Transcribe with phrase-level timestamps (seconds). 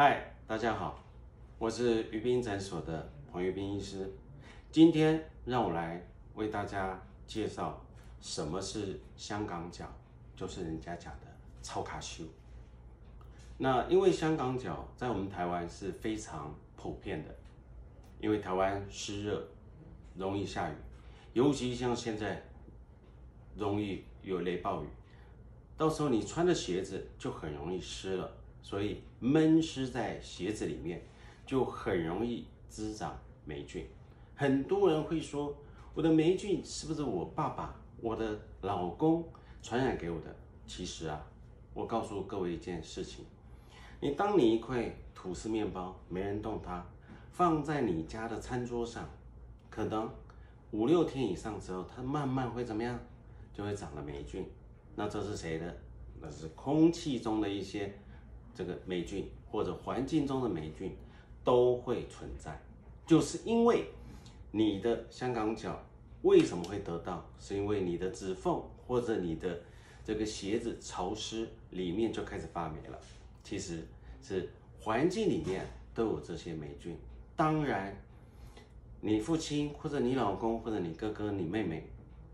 [0.00, 1.02] 嗨，大家好，
[1.58, 4.08] 我是鱼鬓诊所的彭玉斌医师。
[4.70, 6.00] 今天让我来
[6.36, 7.84] 为大家介绍
[8.20, 9.92] 什么是香港脚，
[10.36, 11.26] 就是人家讲的
[11.62, 12.22] 超卡修。
[13.56, 17.34] 那因为香港脚在我们台湾是非常普遍的，
[18.20, 19.48] 因为台湾湿热，
[20.14, 20.74] 容易下雨，
[21.32, 22.40] 尤其像现在
[23.56, 24.86] 容易有雷暴雨，
[25.76, 28.30] 到时候你穿的鞋子就很容易湿了。
[28.68, 31.00] 所以闷湿在鞋子里面，
[31.46, 33.86] 就很容易滋长霉菌。
[34.36, 35.56] 很多人会说，
[35.94, 39.26] 我的霉菌是不是我爸爸、我的老公
[39.62, 40.36] 传染给我的？
[40.66, 41.18] 其实啊，
[41.72, 43.24] 我告诉各位一件事情：
[44.02, 46.84] 你当你一块吐司面包没人动它，
[47.30, 49.08] 放在你家的餐桌上，
[49.70, 50.10] 可能
[50.72, 53.00] 五六天以上之后，它慢慢会怎么样？
[53.54, 54.46] 就会长了霉菌。
[54.94, 55.74] 那这是谁的？
[56.20, 57.98] 那是空气中的一些。
[58.58, 60.90] 这个霉菌或者环境中的霉菌
[61.44, 62.60] 都会存在，
[63.06, 63.84] 就是因为
[64.50, 65.80] 你的香港脚
[66.22, 67.24] 为什么会得到？
[67.38, 69.60] 是因为你的指缝或者你的
[70.04, 72.98] 这个鞋子潮湿，里面就开始发霉了。
[73.44, 73.86] 其实
[74.20, 76.96] 是环境里面都有这些霉菌。
[77.36, 77.96] 当然，
[79.00, 81.88] 你父亲或者你老公或者你哥哥、你妹妹、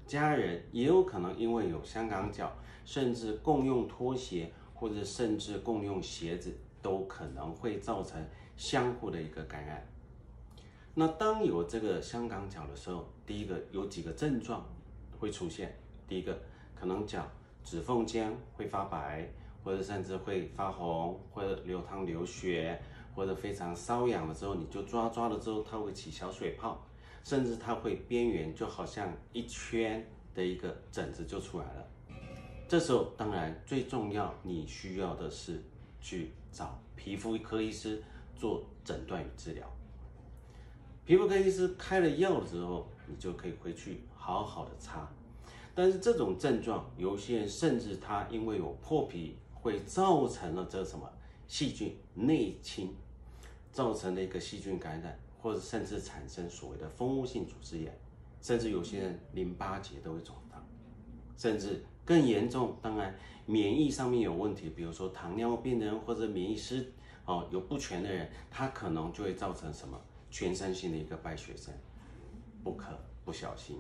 [0.07, 2.51] 家人也有可能因为有香港脚，
[2.87, 4.51] 甚至共用拖鞋。
[4.85, 8.23] 或者甚至共用鞋子都可能会造成
[8.55, 9.83] 相互的一个感染。
[10.93, 14.63] 那当有这个香港脚的时候，第一个有几个症状
[15.19, 15.75] 会出现。
[16.07, 16.39] 第一个
[16.75, 17.27] 可能脚
[17.65, 19.27] 指缝间会发白，
[19.65, 22.79] 或者甚至会发红，或者流汤流血，
[23.15, 26.79] 或者非常瘙痒了之后，你就抓抓了之后，它会起小水泡，
[27.23, 31.89] 甚至它会边缘就好像一圈的一个疹子就出来了。
[32.75, 35.63] 这时候，当然最重要，你需要的是
[36.01, 38.03] 去找皮肤科医师
[38.35, 39.65] 做诊断与治疗。
[41.05, 45.09] 皮肤科医师开了药之后，你就可以回去好好的擦。
[45.73, 51.09] 但是这种症状，有些人甚至他因为有破皮，会造成了这什么
[51.47, 52.93] 细菌内侵，
[53.71, 57.97] 造成了一个细菌感染，或者甚至产生所谓的蜂窝性组织炎，
[58.43, 60.35] 甚至有些人淋巴结都会肿，
[61.37, 61.85] 甚至。
[62.07, 66.93] 更严重，当然免疫上面有问题，比如说糖尿病人或者免疫失
[67.25, 69.99] 哦有不全的人，他可能就会造成什么
[70.31, 71.75] 全身性的一个败血症，
[72.63, 72.89] 不可
[73.25, 73.79] 不小心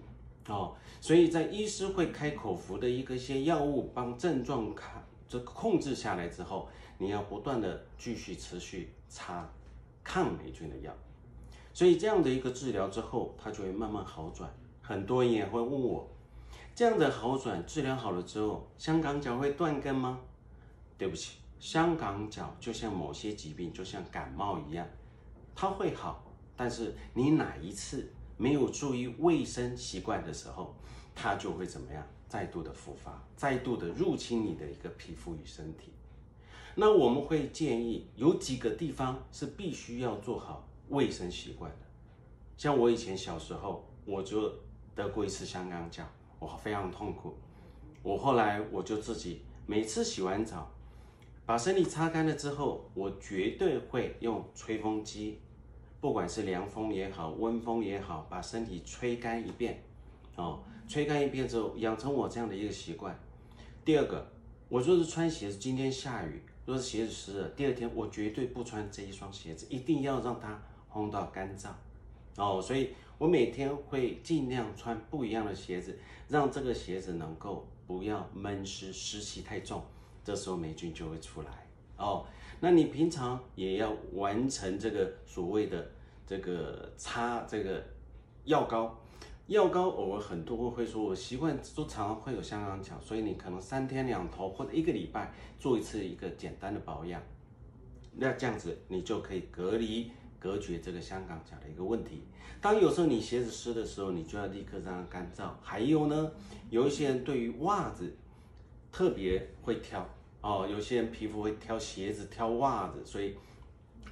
[0.49, 0.75] 哦。
[1.03, 9.47] 所以在医师会开口服的一个些药物帮症状卡这控制下来之后，你要不断的继续持续擦
[10.03, 10.91] 抗霉菌的药，
[11.75, 14.51] 所以这样的一个治疗之后，它就会慢慢好转。
[14.81, 16.09] 很多人也会问我。
[16.75, 20.21] 这样的好转治疗好了之后，香港脚会断根吗？
[20.99, 24.85] 对不起，香港脚就像某些疾病，就像感冒一样，
[25.55, 26.25] 它会好，
[26.57, 30.75] 但是你哪一次没有注意卫生习惯的时候，
[31.15, 32.05] 它就会怎么样？
[32.29, 35.93] 再度的复发，再度的入侵你的一个皮肤与身体。
[36.75, 41.87] 那我们会建议有几个地方是必须要做好卫生习惯的。
[42.57, 44.53] 像我以前小时候，我就
[44.97, 46.05] 得过一次香港脚。
[46.45, 47.33] 我非常痛苦，
[48.03, 50.71] 我后来我就自己每次洗完澡，
[51.47, 55.41] 把身体擦干了之后，我绝对会用吹风机，
[56.03, 59.83] 不管是凉风也好，温风也好，把身体吹干一遍，
[60.37, 63.19] 哦，吹干一遍之后，养成我这样的一个习惯。
[63.83, 64.31] 第二个，
[64.69, 70.61] 我若是穿鞋子，今天下雨，若是鞋子湿了，第二天我绝对不穿这一双鞋子，一定要让它
[70.93, 71.71] 烘到干燥。
[72.37, 75.97] 哦，所以我每天会尽量穿不一样的鞋子，
[76.29, 79.81] 让这个鞋子能够不要闷湿，湿气太重，
[80.25, 81.67] 这时候霉菌就会出来。
[81.97, 82.27] 哦，
[82.59, 85.89] 那你平常也要完成这个所谓的
[86.27, 87.81] 这个擦这个
[88.47, 88.99] 药膏，
[89.47, 97.23] 药膏偶尔很多会说，我习惯都常常会有香港脚，所以你可能三天两头或者一个礼拜做一次一个简单的保养，
[98.17, 100.11] 那这样子你就可以隔离。
[100.45, 102.23] 隔绝这个香港脚的一个问题。
[102.61, 105.49] 当有时候你鞋子湿的时候，你就要立刻让它干燥。
[105.63, 106.31] 还有呢，
[106.69, 108.15] 有一些人对于袜子
[108.93, 110.07] 特别会挑
[110.43, 113.35] 哦，有些人皮肤会挑鞋子、挑袜子，所以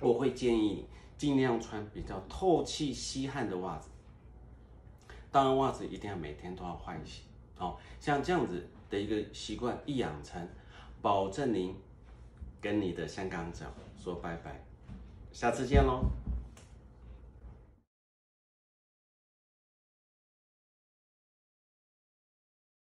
[0.01, 0.87] 我会建议你
[1.19, 3.91] 尽量穿比较透气、吸汗的袜子。
[5.31, 7.25] 当然，袜子一定要每天都要换洗。
[7.59, 10.49] 哦，像这样子的一个习惯一养成，
[11.03, 11.75] 保证您
[12.59, 13.67] 跟你的香港脚
[13.99, 14.72] 说拜拜。
[15.33, 16.11] 下次见喽